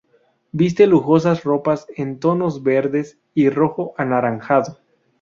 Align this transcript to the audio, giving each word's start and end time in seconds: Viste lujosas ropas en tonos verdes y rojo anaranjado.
Viste 0.51 0.87
lujosas 0.87 1.43
ropas 1.43 1.85
en 1.95 2.17
tonos 2.19 2.63
verdes 2.63 3.19
y 3.35 3.49
rojo 3.51 3.93
anaranjado. 3.97 4.79